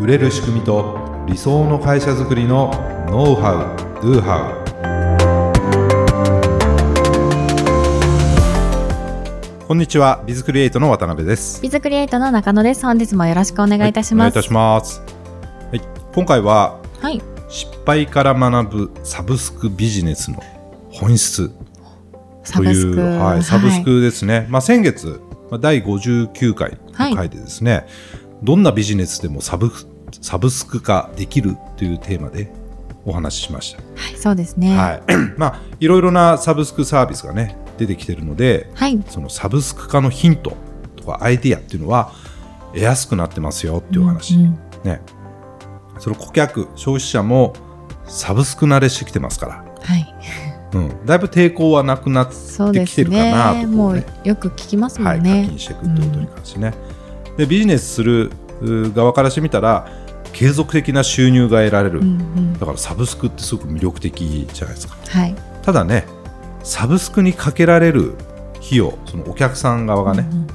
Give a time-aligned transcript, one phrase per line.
[0.00, 2.70] 売れる仕組みと理想の会社づくりの
[3.10, 4.52] ノウハウ・ドゥハ
[9.64, 12.86] ウこんにちはビズクリエイトの渡辺ですビズクリエイトの中野です。
[12.86, 14.38] 本日もよろしくお願いいたします。
[14.38, 15.80] はいお願いいたします、はい、
[16.14, 17.20] 今回ははい。
[17.48, 20.40] 失敗から学ぶサブスクビジネスの
[20.92, 23.00] 本質というサブスク。
[23.00, 25.20] はい、サブスクですね、まあ、先月、
[25.50, 27.84] まあ、第59回の回でですね、
[28.42, 29.70] どんなビジネスでもサブ
[30.20, 32.50] サブスク化できるというテーマで
[33.04, 34.76] お話ししました、はい、そうですね。
[34.76, 35.02] ははい
[35.36, 39.02] まあ、いろいろなサブスクサービスがね出てきてるのでい。
[39.08, 40.56] そのサブスク化のヒント
[40.96, 42.12] とかアイディアっていうのは
[42.72, 45.00] 得やすくなってますよっていうお話、うんうんね、
[45.98, 47.54] その顧客消費者も
[48.04, 50.14] サブスク慣れしてきてますからはい。
[50.74, 53.62] うん、だいぶ抵抗はなくなってきてるかなとね。
[53.64, 55.46] こもううねよく聞きますもはい、課んね。
[55.48, 56.74] 金していくってことに関してね、
[57.38, 59.88] でビジネスするう側からしてみたら
[60.32, 62.52] 継続的な収入が得られる、うんうん。
[62.58, 65.34] だからサブスクってすごく魅力的じゃないですかはい。
[65.62, 66.04] ただね
[66.62, 68.14] サブスクにかけられる
[68.56, 70.46] 費用そのお客さん側がね、うんうん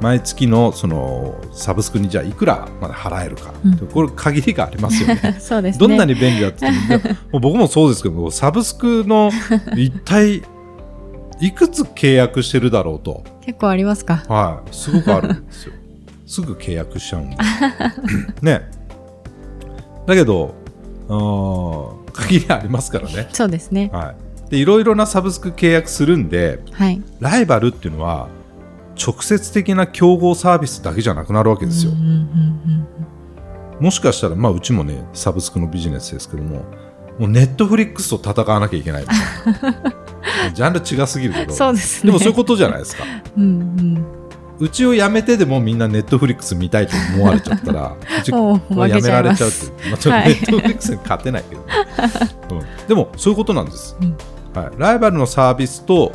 [0.00, 5.88] 毎月のそのサブスクにじゃあいくらまで払えるか、うんこれ限りがありますよねうん そうですね。
[5.88, 9.32] どんなに便利だって言っても 僕もそうですけどサブスクの
[9.74, 10.44] 一体
[11.40, 14.22] いくつ契約してるだろうと、結構ありますか？
[14.28, 15.72] はい、すごくあるんですよ
[16.28, 17.36] すぐ契約しちゃうんで
[18.42, 18.70] ね
[20.06, 20.54] だけど
[22.12, 23.90] 限りありますからね、そうですね。
[23.92, 24.14] は
[24.48, 27.00] い、でいろいろなサブスク契約するんではい。
[27.20, 28.28] ライバルっていうのは
[29.00, 32.88] 直接的な競合サービスだけじゃなくなるわけですよ、うんうんうん
[33.80, 36.64] もしかしたら、まあ、うちもね、サブスクのビジネスですけども、
[37.18, 39.04] もうネットフリックスと戦わなきゃいけない。
[40.52, 41.54] ジャンル違すぎるけうんど。
[41.54, 42.10] そうですね。
[42.10, 43.04] でもそういうことじゃないですか。
[43.36, 44.06] うんうん。
[44.60, 49.88] うちを辞めてでもみんなネットフリックス見たいと思われちゃったら、 うちもう負けは辞められちゃうって。
[49.88, 51.66] まあ、ちょっとはいネットフリックスに勝てないけど、ね
[52.50, 52.88] うん。
[52.88, 54.16] でも、そういうことなんです、うん
[54.54, 54.70] はい。
[54.78, 56.12] ライバルのサービスと、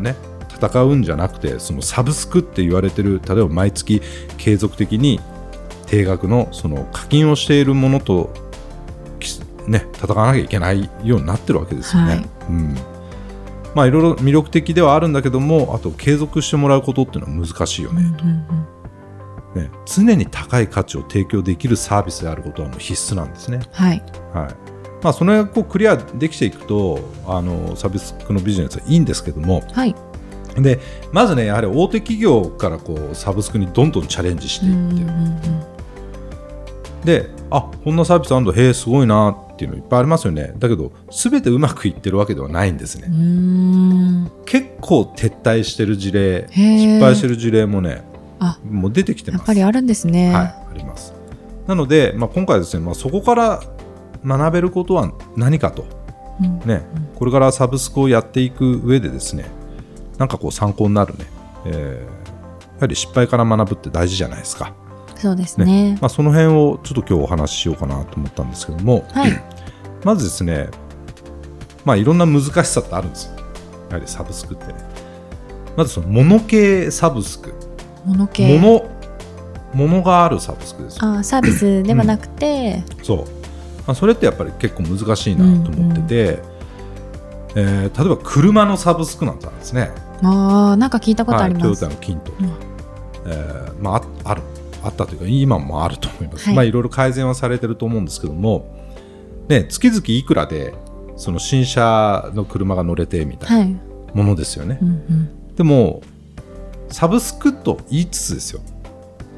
[0.00, 0.16] ね、
[0.60, 4.02] 戦うんじゃなくて、そのサブスクって言われてる、例えば毎月
[4.38, 5.20] 継続的に
[5.86, 8.32] 定額のその課金をしているものと、
[9.20, 12.08] きね、戦わなきゃいけないようになってるわけですよね。
[12.08, 12.76] はいうん
[13.74, 18.12] まあ、いろいろ魅力的ではあるんだけども、あと継続してもらうことっていうのは難しいようんうん
[19.54, 19.62] ね。
[19.64, 23.60] ね常に高い価値を提供できるサービスであることはもう必須なんですね。
[23.72, 24.02] はい。
[24.32, 24.72] はい
[25.02, 29.94] まあ、それがこうクリアできていくとあのサブスクのビジネスはいいんですけどもはい。
[30.56, 30.78] で
[31.12, 35.72] まずねやはり大手企業からこうサブスクにどんどんチャレンジしてういって、んうんうん
[37.04, 43.08] であこんなサービスあるんだへえすごいなっていうのいっぱいありますよねだけど全てうまくいってるわけではないんですね。
[44.44, 48.02] 結構撤退してる事例失敗してる事例もね
[48.40, 50.32] あ、もう出てきてますやっぱりあるんですね。
[50.34, 51.14] はい、あります。
[51.68, 53.62] なので、まあ、今回ですね、まあ、そこから
[54.24, 55.86] 学べることは何かと、
[56.40, 56.82] うんね、
[57.14, 59.44] これからサブスクをやっていく上でですね、
[60.18, 61.26] なんかこう参考になるね、
[61.66, 62.22] えー
[62.82, 64.74] やはり失敗から学ぶって大事じゃないですか。
[65.22, 65.96] そうですね。
[66.00, 69.32] まあ、その辺をちょっと今日お話ししようかなと思ったんですけども、はい。
[70.04, 70.68] まずですね、
[71.84, 73.36] まあ、いろんな難しさってあるんですよ。
[73.90, 74.74] やはりサブスクってね。
[75.76, 77.54] まずその、モノ系サブスク。
[78.04, 78.58] モノ系。
[78.58, 78.90] モノ、
[79.86, 81.00] モノがあるサブスクですよ。
[81.04, 83.24] あーサービスではなくて、 そう、ま
[83.92, 86.42] あ、それってやっぱり結構難しいなと思ってて、
[87.54, 89.90] えー例えば車のサブスクなんてあるんですね、
[90.22, 91.80] ああなんか聞いたことあはい、トヨります。
[91.82, 94.42] タのキントとか、うんえーまあ、あある
[94.82, 96.54] あったというか今もあると思います、はい。
[96.56, 98.76] まあ、いろいろ改善はされてると思うんですけども、
[99.48, 100.74] ね、月々いくらで
[101.16, 103.72] その新車の車が乗れてみたいはい。
[103.72, 103.80] な
[104.14, 105.54] ものですよね、うんうん。
[105.56, 106.02] でも
[106.90, 108.60] サブスクと言いつつですよ。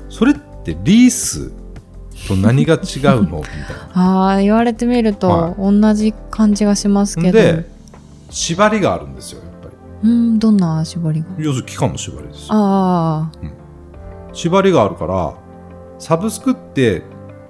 [0.08, 1.52] それってリース
[2.26, 2.80] と何が違う
[3.28, 3.38] の？
[3.38, 3.90] みたいな。
[3.94, 7.32] ああ言われてみると、は同じ感じがしますけど。
[7.32, 7.68] で
[8.30, 9.68] 縛りがあるんですよやっぱ
[10.02, 10.10] り。
[10.10, 11.26] うんどんな絞りが？
[11.38, 13.30] 要するに期間の縛りですあ
[14.32, 15.34] 縛りがあるから
[16.04, 17.02] サブスクって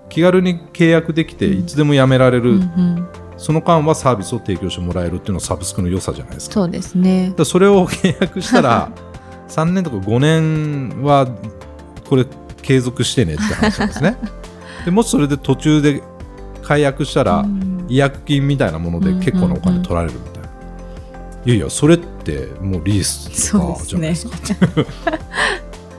[0.08, 6.54] 気軽に契約できてうんいつでもやめられあ、る、うんうん、その間はサービスを提供してもらえるっていうのがサブスクの良さじゃないですか。
[6.54, 7.34] そうですね。
[7.36, 7.44] だ。
[7.44, 8.92] それを契約したら
[9.50, 11.26] 3年とか5年は
[12.08, 12.26] これ
[12.62, 14.16] 継続してねって話なんですね。
[14.86, 16.00] でもしそれで途中で
[16.62, 17.86] 解約したら、うん。
[17.88, 20.48] 違約金みたいなもので結構なお金取られるみたいな、
[21.44, 24.36] いやいやそれってもうリースとかじゃないですか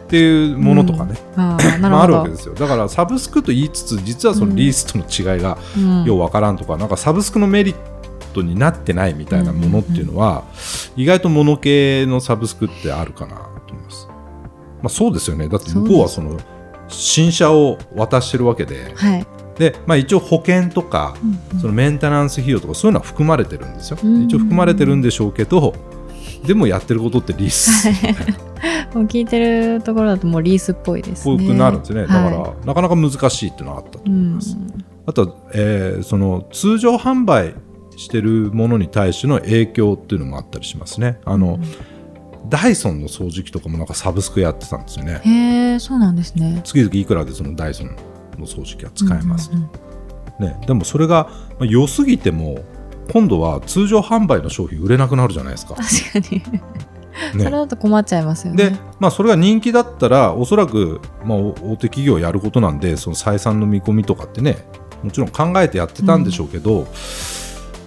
[0.05, 2.07] っていうものとかね、ああ なるまあ、あ。
[2.07, 2.53] るわけですよ。
[2.53, 6.03] だからサブスクと言いつつ実はそのリースとの違いがうん。
[6.03, 7.75] ようわからんとか、なんかサブスクのメリッ
[8.33, 10.43] トになってないみたいなものっていうのは、
[10.95, 14.07] 意外とモノ系のサブスクってあるかなと思います。
[14.07, 14.13] ま
[14.85, 15.47] あ、そうですよね。
[15.47, 16.37] だって向こうはその
[16.87, 18.93] 新車を渡してるわけで。
[18.95, 19.25] はい。
[19.57, 21.59] で、まあ、一応保険とかうんうん。
[21.59, 24.23] そのメンテナンス費用とかそういうのは含まれてるんですよ、うん。
[24.25, 25.73] 一応含まれてるんでしょうけど
[26.45, 27.89] でもやってることってリース。
[28.93, 31.47] もう聞いてるところだともうリースっぽいですぽね。
[31.47, 34.57] くなるんですよね、だから、はなかなか難しいっていうのはあったとうん思います、
[35.05, 37.53] あとは、えーその通常販売
[37.97, 41.19] してるものに対しての影響っていうのもあったりしますね。
[41.25, 41.59] あの、
[42.49, 45.21] ダイソンの掃除機とかもなんかサブスクやってたんですよね。
[45.23, 46.61] へえ、そうなんですね。
[46.63, 47.87] 月々いくらでそのダイソン
[48.37, 49.69] の掃除機は使えます、うん
[50.39, 50.47] うん。
[50.47, 52.59] ね、でもそれがまあ良すぎても
[53.11, 55.75] 今度は通常販売の商品売れなくなるじゃないですか。
[55.75, 56.41] 確かに。
[57.31, 58.71] それね、だと困っちゃいますよね。
[58.71, 64.65] で、まあ、それが人気だったらおそらく、まあ、お大手企業やることなんでその採算の見込みとかってね
[65.01, 66.87] もちろん考えてやってたんでしょうけど、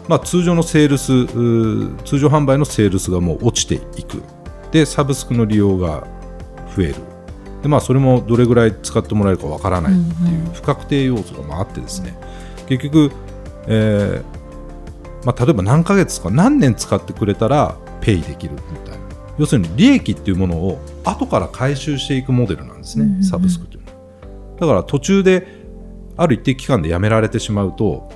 [0.09, 1.27] まあ、通常のセールス
[2.05, 4.23] 通常販売のセールスがもう落ちていく
[4.71, 6.07] でサブスクの利用が
[6.75, 6.95] 増える
[7.63, 12.19] で、まあ、それもどれぐらい使ってもらえるかわからないっていう不確定要素がまああってですね
[12.67, 13.11] 結局、
[13.67, 14.38] えー
[15.29, 19.07] まあ、例えば何ヶ月とか何年使ってくれたらペイできるみたいな。
[19.37, 23.25] 要するに利益っていうものを後から回収していくモデルなんですね、うんうんうん。
[23.25, 23.93] サブスクというの。
[23.93, 25.47] はだから途中で
[26.17, 28.11] ある一定期間でやめられてしまうと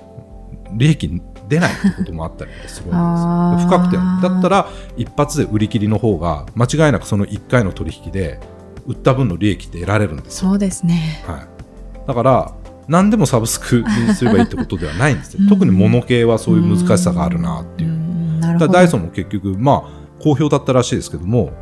[0.72, 3.68] 利益出ないってこともあったりするわけですあー。
[3.68, 8.40] 不確定だったら一発で売り切りの方が間違いなくその1回の取引で
[8.86, 10.48] 売った分の利益って得られるんですよ。
[10.48, 11.22] そうですね。
[11.26, 12.54] はい、だから
[12.88, 18.40] 何でもサブスクにすればいいってことではないんです特に物系はそういう難しさがあるなっていう、ん。
[18.40, 18.66] なるほど。
[18.66, 21.52] だからダイソンも結局まあ好評だったらしいですけども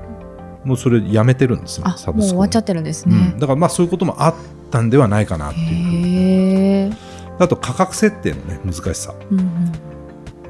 [0.65, 3.13] もうそれやめてるんですよあ、サブスクもう終わっちゃってるんですうん。
[3.13, 3.35] ね。
[3.39, 4.35] だからまあそういうこともあっ
[4.71, 6.97] たんではないかなっていう。
[7.39, 9.73] あと価格設定のね難しさ、うんうん。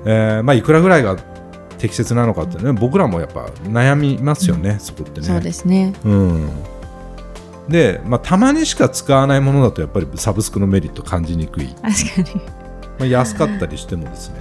[0.06, 1.16] えーまあいくらぐらいが
[1.78, 5.26] 適切なのかってね僕らもやっぱ悩みますよね、そこってね。
[5.26, 5.94] そうですね。
[6.04, 6.50] うん
[7.70, 12.40] で、まあ、たまにしか使わないものだとやっぱりサブスクのメリット感じにくい、確かに。
[12.98, 14.40] まあ、安かったりしてもですね。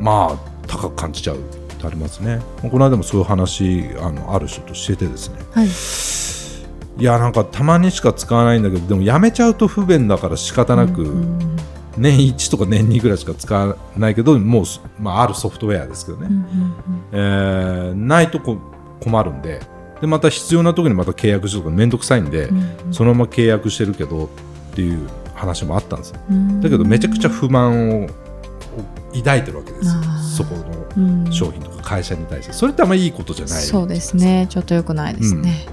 [0.00, 1.36] まあ高く感じちゃう。
[1.36, 2.36] ってありますね。
[2.62, 5.38] まあこの間もそういう話あのある人としててですね。
[5.52, 5.68] はい。
[6.98, 11.56] いやなんかたまにしか使わないんだけどでもやめちゃうと不便だから仕方なく、うんうん
[11.98, 14.64] 年1とか年2ぐらいしか使わないけどもう、
[15.00, 16.44] まあ、あるソフトウェアですけどね、うんうん。
[17.12, 18.58] えーないとこ
[19.00, 19.60] 困るんで
[20.00, 22.94] でまた必要な時にまた契約してとかめんどくさいんで、うんうん。
[22.94, 24.28] そのまま契約してるけどっ
[24.74, 26.20] ていう話もあったんですよ。
[26.30, 26.60] うん。
[26.60, 28.08] だけどめちゃくちゃ不満を
[29.14, 31.32] 抱いてるわけですそこのうん。
[31.32, 32.52] 商品とか会社に対して。
[32.52, 34.46] それってあんまりいいことじゃないそうですね。
[34.50, 35.66] ちょっと良くないですね。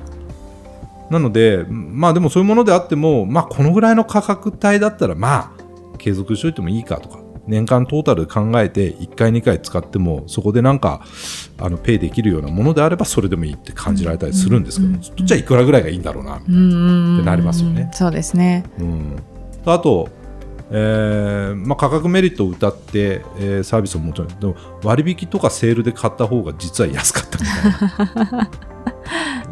[1.10, 11.06] なのでまあでもそういうものであってもまあこのぐらいの価格帯だったらまあ継続しといてもいいかとか年間トータルで考えて1回2回使ってもそこでなんか
[11.58, 17.16] あのペイできるようなものであればそれでもいいって感じられたりするんですけど、うんうんじゃあいくらぐらいがいいんだろうなみたいなうんうんうん。
[17.18, 17.90] ってなりますよね。
[17.94, 18.64] そうですね。
[18.80, 19.24] うん、
[19.66, 20.10] あと、
[20.72, 28.50] えーまあ、価格メリットを謳って、えーサービスももちろんでも割引とかセールで買った方が実は安かったみたいな。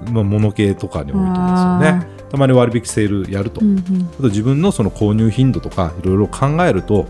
[0.12, 2.08] まあ物系とかにおいてですよね。
[2.30, 4.10] たまに割引セールやると、うんうん。
[4.20, 7.08] あと自分のその購入頻度とかいろいろ考えると、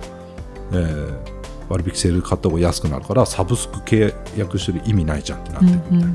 [0.74, 6.10] えー割引セールで買った方が安くなるからサブスク契約してる意味ないじゃんってなってくるみたい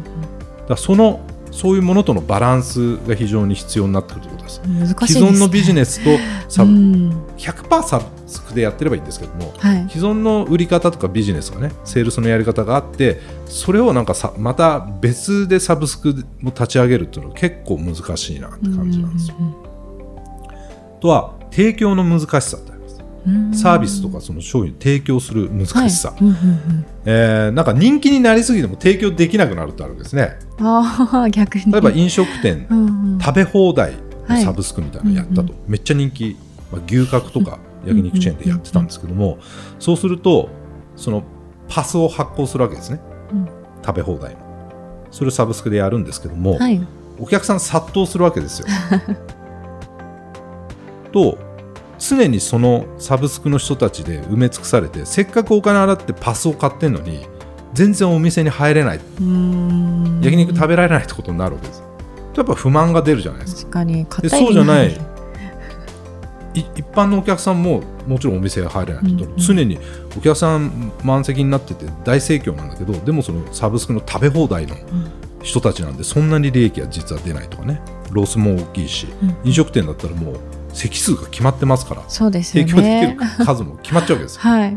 [0.69, 1.21] な、その
[1.51, 5.31] そういうものとのバランスが非常に必要になってくるということですうん難しいです既ね。
[5.31, 6.11] 存のビジネスと
[6.51, 9.89] サブ、うん100%サブスクでやってればいいんですけどもはい。
[9.89, 19.37] 既存の売り方とかビジネスがねセールスのやり方があってそれをなんかさまた別でサブスクも立ち上げるっていうのは結構難しいなって感じなんですよ。
[20.99, 22.76] あとは提供の難しさって
[23.53, 26.19] サービスとかその商品を提供する難しさ、はい。
[26.21, 26.87] うんうんうん。
[27.05, 30.39] えーなんか人気になりすぎても提供できなくなるってあるんですね。
[30.61, 31.73] ああ逆に。
[31.73, 33.19] 例えば飲食店うんうん。
[33.19, 33.95] 食べ放題
[34.29, 36.37] のサブスクみたいなのやったと、はいめっちゃ人気、
[36.71, 39.39] まあ、牛角とか焼肉チェーンでやってたんですけども、
[39.79, 40.49] そうすると
[40.97, 41.25] その
[41.69, 43.01] パスを発行するわけですね、
[43.33, 43.49] うん。
[43.85, 44.39] 食べ放題の。
[45.11, 46.81] それをサブスクでやるんですけども、はい。
[47.19, 48.67] お客さん殺到するわけですよ。
[51.13, 51.39] と
[51.99, 57.27] 常にそのサブスクの人たちで埋め尽くされてせっかくお金払ってパスを買ってんのに
[57.73, 59.01] 全然お店に入れない。
[59.21, 60.21] うん。
[60.23, 61.83] 焼肉食べられないってことになるわけです。
[62.37, 63.61] やっぱ不満が出るじゃないですか。
[63.63, 64.93] 確かにで硬そうじゃない。
[66.55, 69.37] い一般のお客さんももちろんお店が入れないと、うんうん。
[69.37, 69.79] 常に
[70.17, 74.75] お客さん満席になってて大盛況なんだけどでもそのサブスクの食べ放題の
[75.43, 77.83] 人たちなんでそんなに利益は実は出ないとかね。
[78.11, 79.37] ロスも大きいし、うん。
[79.45, 80.41] 飲食店だったらもう
[80.77, 83.45] 席数が決まってますからそうですよ提供できねる。
[83.45, 84.41] 数も決まっちゃうわけですよ。
[84.43, 84.75] はい。
[84.75, 84.77] っ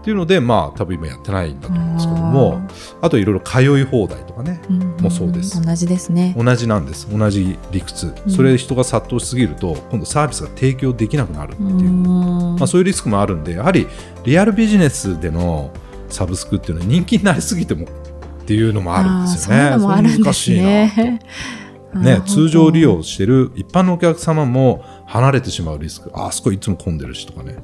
[0.00, 2.62] ていうのでまあ多分今やってないんだと思うんですけども
[3.02, 4.60] あといろいろ通い放題とかね
[5.02, 5.60] もそうです。
[5.62, 6.34] 同じですね。
[6.38, 7.08] 同じなんです。
[7.10, 8.14] 同じ理屈。
[8.28, 11.90] それで人が殺到しすぎると今度サービスが提供できなくなるっていう。
[11.90, 13.86] まあ、そういうリスクもあるんでやはり
[14.24, 15.70] リアルビジネスでの
[16.08, 17.88] サブスクっていうのは人気になりすぎてもっ
[18.46, 19.62] ていうのもあるんですよね。
[19.62, 21.20] そういうのもあるんですね。
[21.94, 27.56] ね、通常利用してる一般のお客様も離れてしまうリスクあそこいつも混んでるしとかね、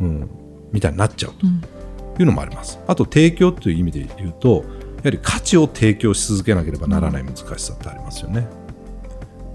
[0.00, 0.30] うん、
[0.70, 1.46] みたいになっちゃうと
[2.20, 2.78] いうのもあります。
[2.86, 4.64] あと提供という意味で言うと
[4.98, 8.46] やはり価値を提供し続けなければならない難しさってありますよね。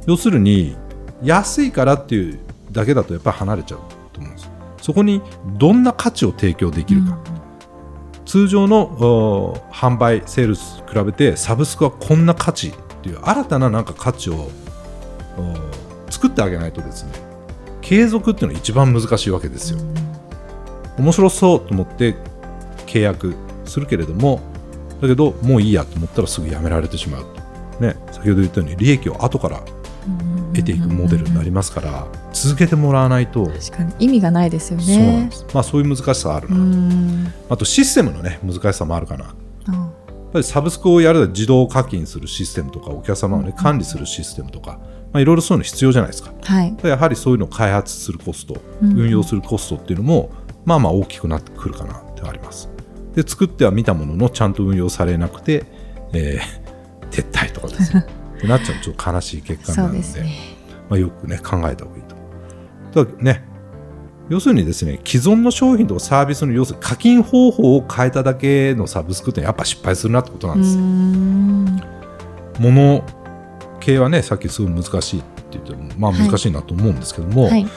[0.07, 0.75] 要するに
[1.23, 2.39] 安いからっていう
[2.71, 3.79] だけだとやっぱり離れちゃう
[4.11, 4.49] と思うんです。
[4.81, 5.21] そこに
[5.57, 7.19] どんな価値を提供できるか。
[7.33, 7.39] うん
[8.29, 14.51] 通常の販売セールス比べてサブスクはこんな価値っていう新たななんか価値を
[16.19, 17.13] 作ってあげないとですね
[17.81, 19.79] 継続っていうのは一番難しいわけですよ。
[20.97, 22.15] 面白そうと思って
[22.85, 23.33] 契約
[23.63, 24.41] するけれども
[25.01, 27.25] だけどもういいやと思ったらすぐやめられてしまう
[27.79, 29.61] ね、先ほど言ったように利益を後から
[30.53, 33.45] 得ていくモデルになりますから続けてもらわないと。
[33.45, 34.83] 確かに意味がないですよね。
[34.83, 35.45] そうなんです。
[35.53, 37.31] まあそういう難しさあるな。
[37.49, 39.25] あとシステムのね難しさもあるかな。
[39.25, 39.35] やっ
[40.33, 44.79] ぱりサブスクをやる自動課金するシステムとかお客様を、ね、管理するシステムとか、
[45.11, 50.31] まあ、いろいろそういうの必要じゃないですか、はい、やはりそういうのを開発するコスト、運用するコストっていうのも
[50.65, 52.69] まあまあ大きくなってくるかなってあります。
[53.15, 55.65] で作っては見たもののちゃんと運用されなくて、
[56.13, 58.05] えー、 撤退とかですね
[58.37, 60.37] ってなっちゃうとちょっと悲しい結果になるので、ね、
[60.89, 62.03] まあ、よくね考えた方がいい
[62.93, 63.05] と。
[63.05, 63.43] だね
[64.29, 70.77] 要するにですね既存の商品とかサービスの要するに課金方法を変えただけのサブスクってやっぱ失敗するなってことなんです。
[72.59, 73.03] 物
[73.79, 77.67] 系はねさっきすごい難しいって言ってもまあ難しいなと思うんですけども、はい、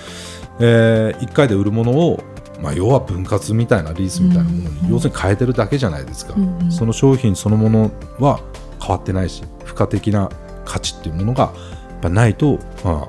[0.60, 2.22] えー、1回で売るものを
[2.62, 6.34] まあ、要は分割みたいなリースみたいなものに、要するに変えてるだけじゃないですか、
[6.70, 7.90] その商品そのもの
[8.20, 8.40] は
[8.80, 10.30] 変わってないし付加的な
[10.64, 11.52] 価値っていうものが
[11.90, 13.08] やっぱないと、ま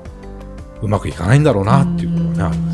[0.82, 2.73] うまくいかないんだろうなっていうことが、ね、ありま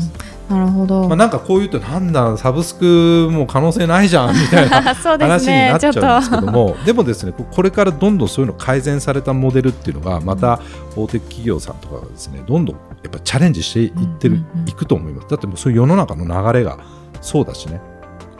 [0.51, 10.59] なるほど、まあ、なんかこういうとなんだサブスクも可能性ないじゃんみたいな 話になっちゃうんですけどもでもですねこれからどんどんそういうの改善されたモデルっていうのがまた
[10.95, 15.27] 大手企業さんとかがですねどんどんやっぱチャレンジしていってる、いくと思います。
[15.27, 16.77] だってもうそういう世の中の流れが
[17.19, 17.81] そうだしね。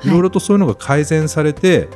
[0.04, 0.10] い。
[0.10, 1.90] ろいろとそういうのが改善されて、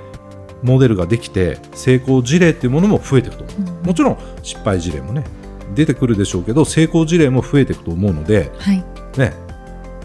[0.63, 5.23] モデルができて成功事例っていうものも増えていくと思う、うん、もちろん失敗事例もね
[5.75, 8.83] 出てくるでしょうけど成功事例も増えていくと思うので、はい、
[9.17, 9.33] ね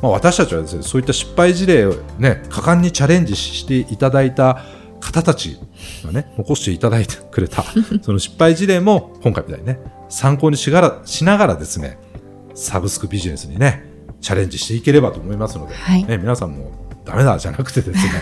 [0.02, 4.64] まあ、私たちはですねそういった失敗事例をね果敢にチャレンジしていただいた
[5.00, 5.58] 方たち
[6.04, 7.64] がね残していただいてくれた
[8.02, 9.78] その失敗事例も今回みたいにね
[10.08, 11.98] 参考にしがらしながらですね
[12.54, 13.84] サブスクビジネスにね
[14.20, 16.72] チャレンジしていければと思いますので、はい、ね、皆さんも
[17.04, 18.12] ダメだじゃなくてですね、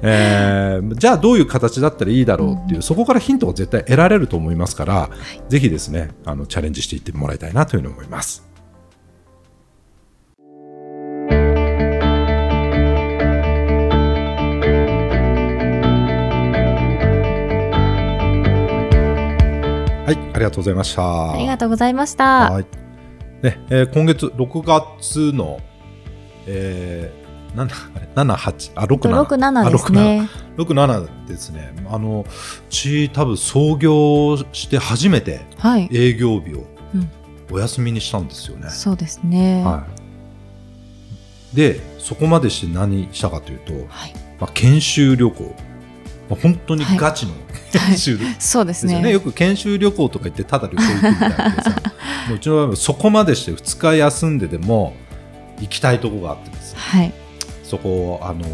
[0.02, 5.10] えー、じゃあどういう形だったらいいだろうっていう、うん、そこからヒントが絶対得られると思いますから、は
[5.48, 8.53] い、ぜひですねあのチャレンジしていってもらいたいなというふうに思います。
[20.04, 21.32] はい、ありがとうございました。
[21.32, 22.50] ありがとうございました。
[22.50, 22.66] はい。
[23.42, 25.60] ね、えー、今月6月の、
[26.46, 30.28] えー、七八あ六七六七ですね。
[30.56, 31.74] 六七ですね。
[31.88, 32.26] あの
[32.68, 35.40] ち多分創業して初めて
[35.90, 36.66] 営業日を
[37.50, 38.64] お休みにしたんですよね。
[38.64, 39.64] はいうん、そうですね。
[39.64, 39.86] は
[41.54, 41.56] い。
[41.56, 45.56] でそこまでして何したかというと、はい、まあ研修旅行。
[46.28, 47.32] まあ、本当にガチの、
[47.72, 49.10] 研修でそうですね。
[49.10, 51.76] よく研修旅行とか言ってただ旅行行くみたいなさ
[52.32, 54.94] うちの場合はそこまでして2日休んででも
[55.60, 57.12] 行きたいとこがあってです、はい、
[57.62, 58.44] そこあの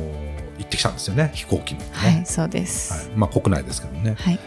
[0.58, 1.30] 行ってきたんですよね。
[1.34, 4.38] 飛行機の、ね、はいそうです、はい、まあ国内ですけどね、はい、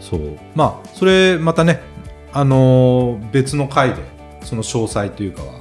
[0.00, 0.38] そう。
[0.54, 1.80] まあそれまたね
[2.32, 4.02] あの別の回で
[4.44, 5.52] その詳細というかは、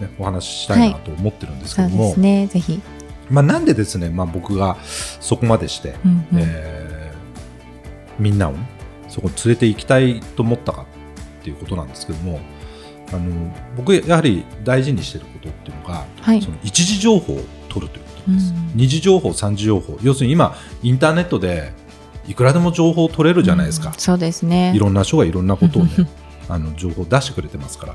[0.00, 2.46] ね、お話ししたいなと思ってるんですけども、はい、そうですね。
[2.48, 2.80] ぜひ
[3.30, 4.76] まあなんでですね、まあ、僕が
[5.20, 8.58] そこまでして、うんうん、えー、みんなを、ね、
[9.08, 10.86] そこに連れて行きたいと思ったか
[11.40, 12.40] っていうことなんですけども
[13.12, 19.98] あの僕やはり大事にしていることっていうのが、はい、その一時情報を取るということです、うん、二次情報三次情報。
[20.02, 21.72] 要するに今インターネットで
[22.26, 24.72] いくらでも情報を取れるじゃないですか、うん、そうですね。
[24.74, 26.08] いろんな人がいろんなことをね
[26.48, 27.94] あの情報を出してくれてますから。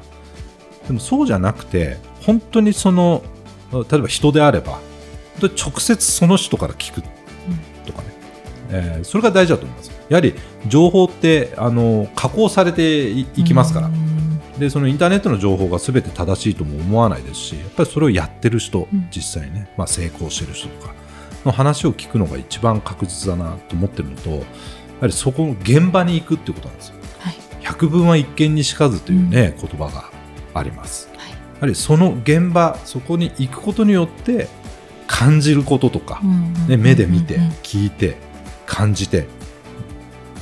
[0.87, 3.21] でもそうじゃなくて本当にその
[3.73, 4.79] 例えば人であれば
[5.45, 7.01] 直接その人から聞く
[7.85, 8.07] とかね、
[8.69, 9.91] うん、えー、それが大事だと思います。
[10.09, 10.33] やはり
[10.67, 14.17] 情報ってあの加工されていきますから、うん。
[14.57, 20.93] でそのインターネットの情報が全て正しいとも思わないですしやっぱりそれをやってる人、うん、実際ね、まあ、成功してる人とか、
[21.43, 24.37] まの話を聞くのが一番確実だなと思ってるのとや
[25.01, 26.95] はりそこの現場に行くっていうことなんですよ。
[27.19, 27.35] はい。
[27.61, 30.09] 百聞は一見にしかずというね、言葉が
[30.55, 31.09] あります。
[31.15, 31.29] はい。
[31.29, 34.47] やはりその現場そこに行くことによって
[35.17, 36.21] 感じることとか、
[36.67, 38.17] ね、目で見て、聞いて
[38.67, 39.25] 感じて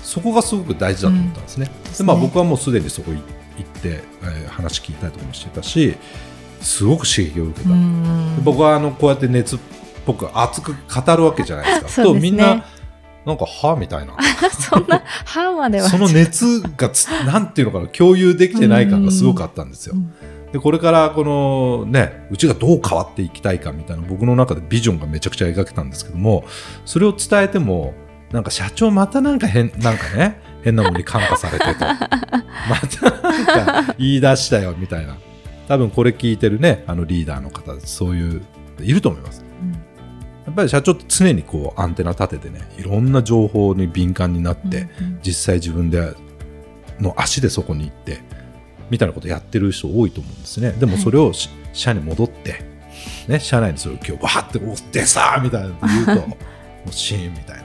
[0.04, 1.72] そこがすごく大事だと思ったんですね。
[1.98, 5.96] でまあ、僕はもうすでにそこ行って、えー話聞いたりとかもしてたし
[6.62, 7.76] すごく刺激を受けた、
[8.44, 9.60] 僕はあのこうやって熱っ
[10.06, 12.04] ぽく熱く語るわけじゃないですか。
[12.04, 12.66] とみんな
[13.26, 14.18] なんかはみたいな。
[14.52, 15.90] そんな半までは。
[15.90, 19.96] その熱がつなんていうのかな共有できてない感がすごくあったんですよ。
[19.96, 19.98] う。
[19.98, 20.14] ん
[20.56, 26.46] でこれからこのねうちがどう変わっていきたいかみたいな僕の中でビジョンがめちゃくちゃ描けたんですけども
[26.86, 27.94] それを伝えても
[28.32, 32.00] なんか社長またなんか変なんかね変なものに感化されてと ま
[32.90, 35.18] たなんか言い出したよみたいな。
[35.68, 38.42] 多分これ聞いてるねあのリーダーの方そういう
[38.80, 39.44] いると思います。
[40.46, 45.20] やっぱり社長って常にこうアンテナ立ててねいろんな情報に敏感になって、うんうん。
[45.22, 46.14] 実際自分で
[47.02, 48.22] の足でそこに行って
[48.90, 50.72] みたいなことやってる人多いと思うんですね。
[50.72, 52.64] でもそれをし社に戻って、
[53.28, 56.38] ね、社内にそれを今日バーっておってさみたいなこと言うとも
[56.88, 57.58] うシーンみたい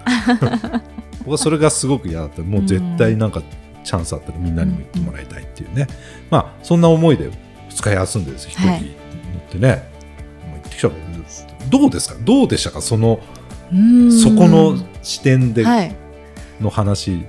[0.71, 0.83] な。
[1.21, 3.43] 僕はそれがすごく嫌だったもう絶対なんか
[3.85, 5.87] チャンスあったらみんなにも言ってもらいたいっていうね、
[6.31, 7.31] まあそんな思いで
[7.71, 8.81] 2日休んでです一人乗はい。
[8.81, 8.85] っ
[9.51, 9.69] てね、
[10.49, 12.15] もう行ってきたわけですどうですか？
[12.25, 12.81] どうでしたか？
[12.81, 13.21] その
[13.73, 14.11] うん。
[14.13, 15.95] そこの視点ではい。
[16.61, 17.23] の話、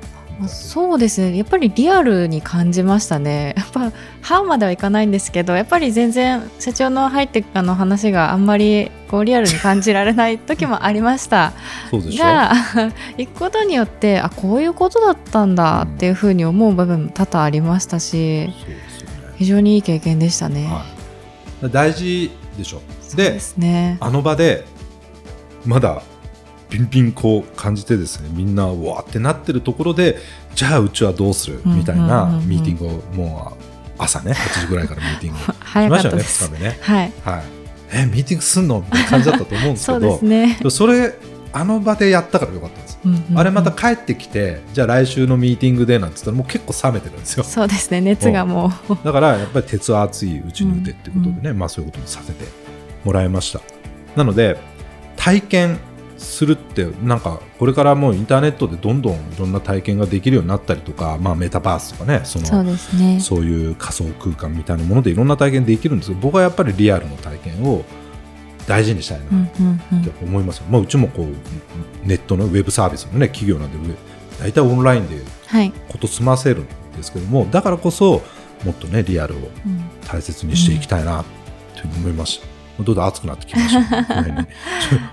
[0.48, 1.38] そうですね。
[1.38, 3.54] やっぱりリアルに感じましたね。
[3.58, 11.54] やっぱ半まではいかないんですけどやっぱり全然社長の入ってあの話があんまりこうリアルに感じられない時もありました。
[11.90, 12.54] そうでしょが
[13.18, 18.54] 行くことによってあこういうことだったんだっていうふうに思う部分も多々ありましたしね。
[19.38, 20.68] 非常にいい経験でしたね。
[20.68, 22.82] はい、大事でしょ。
[23.16, 23.98] でですね。
[24.00, 24.66] あの場で
[25.66, 26.04] まだ
[26.72, 30.18] ピンピンこう感じてですねみんなうわーってなってるところで
[30.56, 32.50] じゃあうちはどうするうんみたいなうんうんうん。
[32.50, 33.62] ミーティングをもう
[34.00, 36.46] 朝ね8時ぐらいからミーティング しましよねったたです。
[36.46, 37.42] 2日目ねはい、はい。
[37.94, 38.80] えミーティングすんの？
[38.80, 40.58] みたいな感じだったと思うんですけ そうどですね。
[40.70, 41.14] それ
[41.54, 43.38] あの場でやったからよかったんですうんうんうん。
[43.40, 47.44] あれまた帰ってきてじゃあ来週のミーティングでなんて言ったらもう結構冷めてるんですよ。
[47.44, 48.98] そうですね熱がもう。
[49.04, 52.46] だからやっぱり鉄は熱いうちに打てってことでね、まあそういうこともさせて
[53.04, 53.60] もらいました。
[54.16, 54.58] なので
[55.18, 55.78] 体験
[56.22, 63.20] するってなんかこれからもうインターネットでどんどんいろんな体験ができるようになったりとか、まあ、メタバースとかねそのそうですね。
[63.20, 67.84] そういう仮想空間みたいなものでいろんな体験できるんですけど僕はやっぱりリアルの体験を
[68.68, 73.96] 大事にしたいなうんうんうんって思いますよ、まあ、うちもこうネットのウェブサービスの、ね、企業なんで
[74.40, 75.74] 大体オンラインではい。
[75.90, 78.22] こと済ませるんですけどもだからこそ
[78.64, 81.24] もっとねリアルをうん大切にしていきたいな
[81.76, 82.51] と思いました。
[82.84, 84.48] どんどん熱くなってきました、ね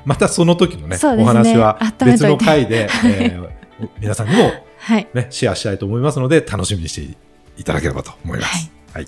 [0.04, 3.58] またその時のね ねお話は別の回で、 えー
[4.00, 5.08] 皆さんにも、はい。
[5.14, 7.16] ね、シェアしたいと思いますので楽しみにして
[7.56, 8.70] いただければと思います。
[8.92, 9.06] はい、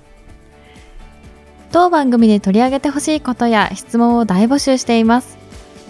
[1.73, 5.39] 当番組で取り上げてほしいことや質問を大募集しています。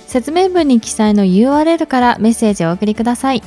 [0.06, 3.42] 説明文に記載の URL からメッセージをお送りください。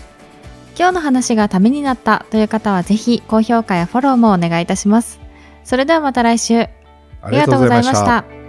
[0.77, 5.19] 今日の話がためになったという方はぜひ高評価やフォローもお願いいたします。
[5.63, 6.67] それではまた来週。
[7.21, 8.42] ありがとうございました。